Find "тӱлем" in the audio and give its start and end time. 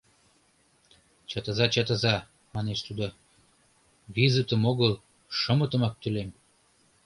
6.01-6.29